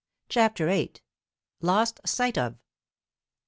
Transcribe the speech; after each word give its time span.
CHAPTER 0.29 0.65
VIII. 0.65 0.93
LOST 1.61 1.99
SIGHT 2.07 2.35
OF. 2.35 2.55